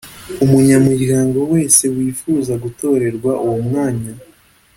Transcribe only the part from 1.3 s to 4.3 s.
wese wifuza gutorerwa uwo wamwanya